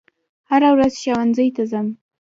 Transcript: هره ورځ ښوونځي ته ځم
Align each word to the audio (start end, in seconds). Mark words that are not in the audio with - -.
هره 0.49 0.69
ورځ 0.75 0.93
ښوونځي 1.01 1.47
ته 1.55 1.63
ځم 1.71 1.87